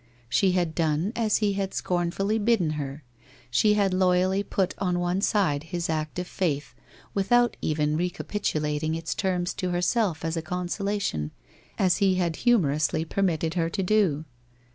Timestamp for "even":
7.61-7.95